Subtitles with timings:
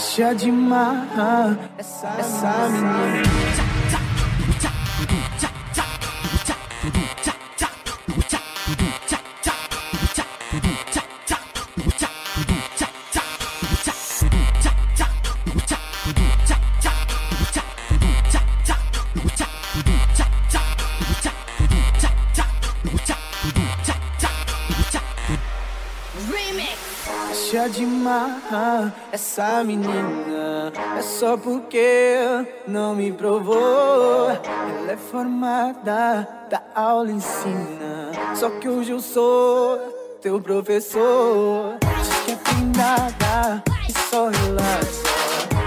[0.00, 3.69] Deixa de marra essa, essa menina.
[27.50, 27.84] Deixa de
[29.10, 30.72] essa menina.
[30.96, 34.30] É só porque não me provou.
[34.30, 38.12] Ela é formada, da aula ensina.
[38.36, 39.80] Só que hoje eu sou
[40.22, 41.76] teu professor.
[41.98, 42.36] Diz que é
[43.88, 45.02] e só relaxa.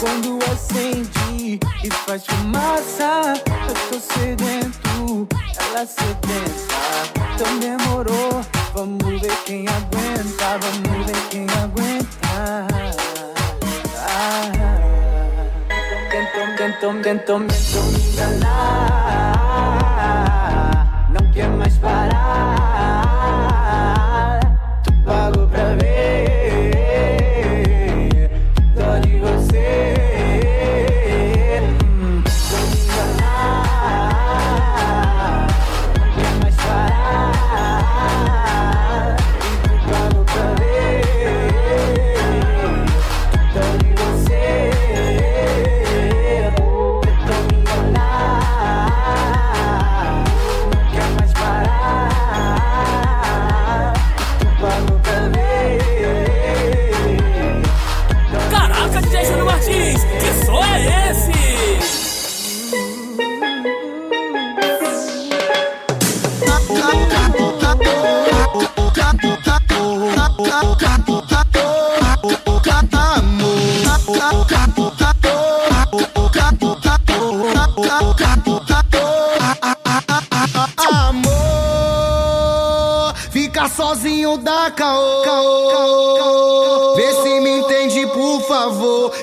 [0.00, 3.34] Quando acende e faz fumaça
[3.68, 7.34] Eu tô sedento, ela sedenta.
[7.34, 12.66] Então demorou Vamos ver quem aguenta, vamos ver quem aguenta.
[16.10, 19.32] Tentam, tentam, tentam, tentam me enganar.
[21.10, 22.75] Não quer mais parar.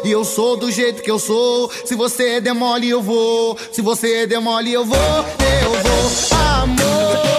[0.04, 1.72] E eu sou do jeito que eu sou.
[1.86, 3.58] Se você demole, eu vou.
[3.72, 4.98] Se você demole, eu vou.
[4.98, 6.38] Eu vou.
[6.38, 7.34] Amor.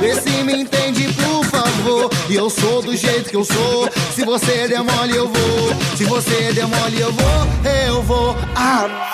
[0.00, 2.10] Vê se me entende, por favor.
[2.28, 3.88] E eu sou do jeito que eu sou.
[4.14, 5.96] Se você demole, eu vou.
[5.96, 7.46] Se você demole, eu vou.
[7.86, 8.36] Eu vou.
[8.56, 9.12] Amor.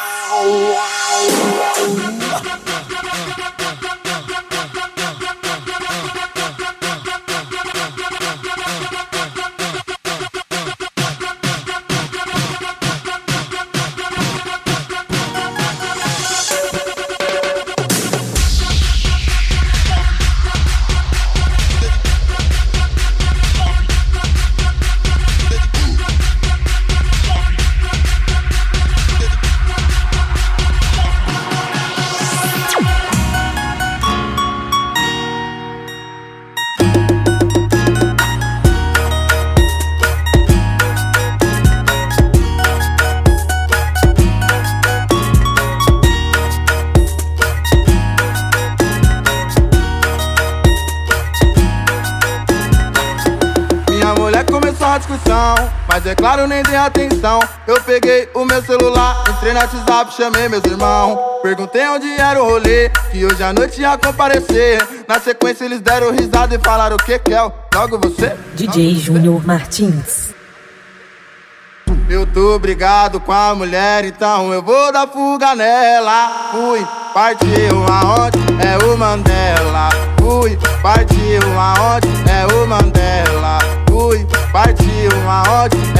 [57.68, 61.18] Eu peguei o meu celular, entrei no WhatsApp, chamei meus irmãos.
[61.42, 64.82] Perguntei onde era o rolê, que hoje à noite ia comparecer.
[65.06, 67.52] Na sequência, eles deram risada e falaram: O que, Kel?
[67.74, 68.34] Logo você?
[68.54, 70.32] DJ Júnior Martins.
[72.08, 76.48] Eu tô brigado com a mulher, então eu vou dar fuga nela.
[76.50, 78.38] Fui, partiu aonde?
[78.66, 79.90] É o Mandela.
[80.18, 82.08] Fui, partiu aonde?
[82.32, 83.58] É o Mandela.
[83.90, 85.97] Fui, partiu aonde?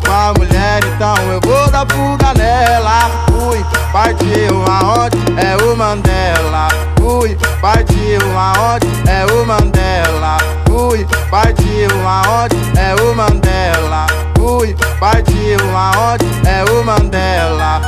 [0.00, 3.10] Brigado com a mulher, então eu vou dar fuga nela.
[3.30, 5.16] Fui, partiu aonde?
[5.36, 6.68] É o Mandela.
[6.98, 8.86] Fui, partiu aonde?
[9.08, 10.38] É o Mandela.
[10.66, 12.56] Fui, partiu aonde?
[12.76, 14.06] É o Mandela.
[14.36, 16.26] Fui, partiu aonde?
[16.46, 17.79] É o Mandela.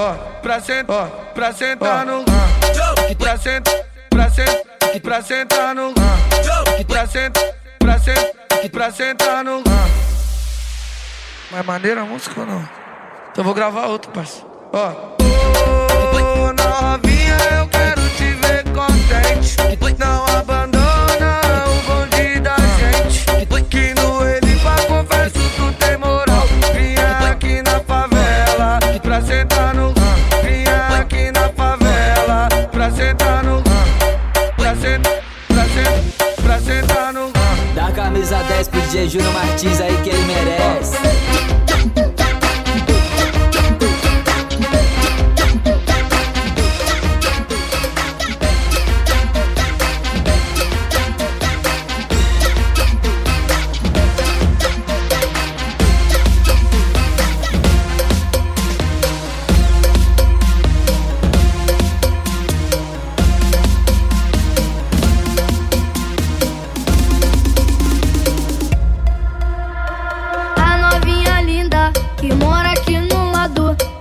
[0.00, 2.24] Sentar, pra sentar, pra sentar no
[3.18, 3.74] pra sentar,
[4.08, 4.62] pra sentar,
[5.02, 5.92] pra sentar no
[6.86, 7.44] pra sentar,
[7.78, 9.62] pra sentar, pra sentar no
[11.50, 12.68] Mas maneira a música ou não?
[13.30, 14.48] Então vou gravar outro, parceiro.
[14.72, 14.90] Ó.
[16.16, 16.99] Ô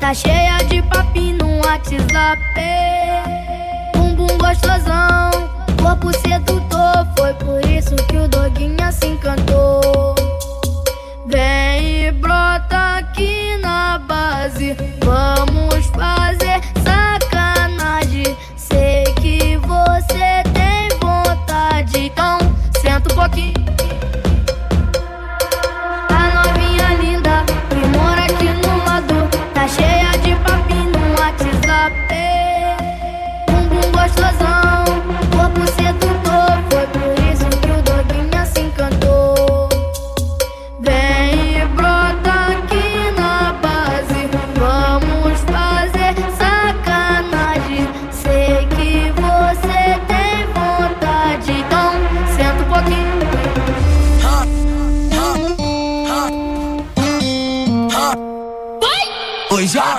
[0.09, 2.41] Tá cheia de papinho no WhatsApp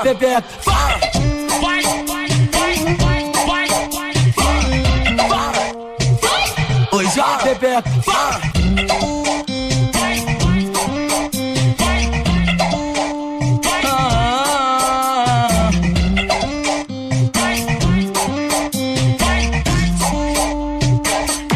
[0.00, 0.26] Oi, já, Pepe.
[6.92, 7.66] Oi, já, Pepe.
[8.08, 8.40] Ah.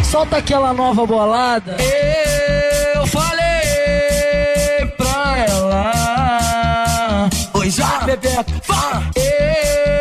[0.05, 1.77] Solta aquela nova bolada.
[1.81, 2.34] Eu
[8.15, 9.94] Oi, já, bebê.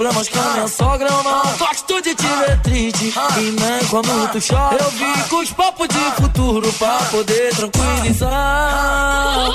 [0.00, 1.06] Problemas com minha sogra.
[1.10, 3.12] Eu não gosto de diretriz e
[3.60, 4.82] nem quando tu chora.
[4.82, 9.46] Eu vim com os papos de futuro pra poder tranquilizar.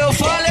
[0.00, 0.50] Eu falei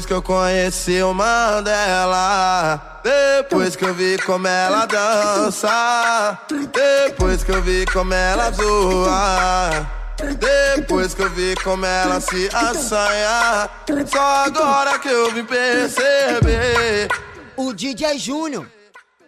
[0.00, 6.38] Depois que eu conheci o Mandela Depois que eu vi como ela dança
[6.72, 9.86] Depois que eu vi como ela zoa
[10.38, 13.68] Depois que eu vi como ela se assanha
[14.06, 17.08] Só agora que eu vim perceber
[17.54, 18.66] O DJ Júnior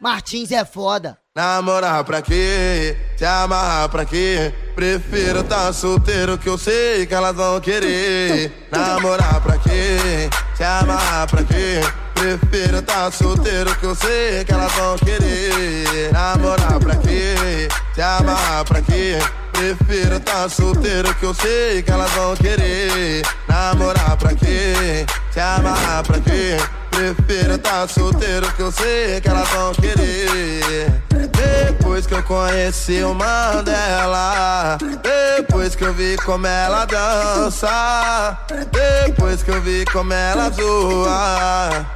[0.00, 1.16] Martins é foda.
[1.32, 2.96] Namorar pra quê?
[3.16, 4.52] Se amarrar pra quê?
[4.74, 8.52] Prefiro tá solteiro que eu sei que elas vão querer.
[8.70, 10.28] Namorar pra quê?
[10.56, 11.80] Se amarrar pra quê?
[12.14, 16.12] Prefiro tá solteiro que eu sei que elas vão querer.
[16.12, 17.68] Namorar pra quê?
[17.94, 19.18] Se amarrar pra quê?
[19.52, 23.22] Prefiro tá solteiro que eu sei que elas vão querer.
[23.48, 25.04] Namorar pra quê?
[25.30, 26.56] Se amarrar pra quê?
[26.90, 31.01] Prefiro tá solteiro que eu sei que elas vão querer.
[32.02, 34.76] Depois que eu conheci o Mandela,
[35.36, 38.38] depois que eu vi como ela dança,
[38.72, 41.86] depois que eu vi como ela zoa.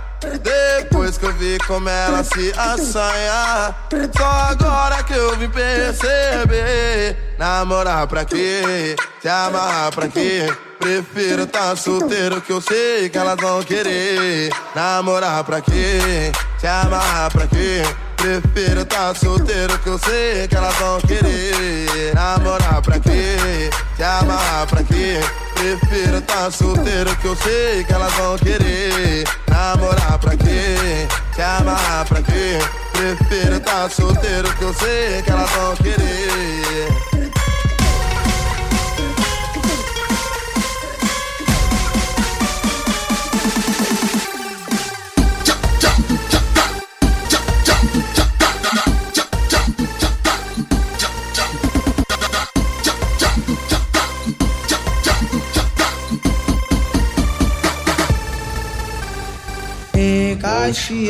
[0.42, 3.74] Depois que eu vi como ela se assanha
[4.16, 8.96] Só agora que eu vim perceber Namorar pra quê?
[9.20, 10.50] Se amarrar pra quê?
[10.78, 16.32] Prefiro tá solteiro que eu sei que elas vão querer Namorar pra quê?
[16.58, 17.82] Se amarrar pra quê?
[18.16, 23.70] Prefiro tá solteiro que eu sei que elas vão querer Namorar pra quê?
[23.96, 25.20] Se amarrar pra quê?
[25.54, 31.06] Prefiro tá solteiro que eu sei que elas vão querer Namorar pra quê?
[31.34, 32.58] Se amarrar pra quê?
[32.92, 36.85] Prefiro tá solteiro que eu sei que elas vão querer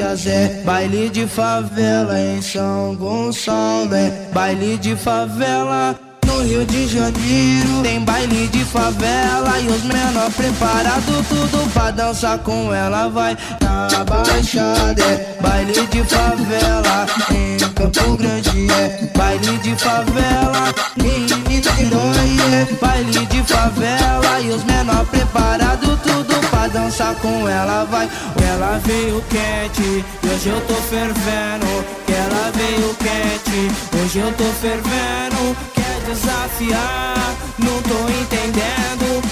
[0.07, 4.29] É baile de favela, em São Gonçalo é.
[4.33, 5.97] Baile de favela.
[6.25, 7.83] No Rio de Janeiro.
[7.83, 14.05] Tem baile de favela e os menor preparado tudo pra dançar com ela vai na
[14.05, 15.37] Baixada é.
[15.41, 19.11] Baile de favela em Campo Grande é.
[19.19, 22.75] Baile de favela em Niterói é.
[22.81, 28.09] Baile de favela e os menor preparado tudo dançar com ela vai.
[28.43, 31.85] Ela veio quente hoje eu tô fervendo.
[32.09, 33.71] Ela veio quente
[34.03, 35.57] hoje eu tô fervendo.
[35.75, 39.23] Quer desafiar não tô entendendo.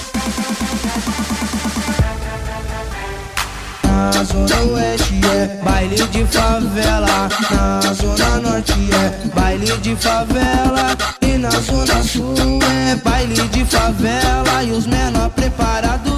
[3.85, 7.29] Na zona oeste é baile de favela.
[7.51, 10.97] Na zona norte é baile de favela.
[11.21, 14.65] E na zona sul é baile de favela.
[14.65, 16.14] E os menor preparado tudo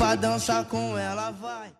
[0.00, 1.70] pra dançar com ela vai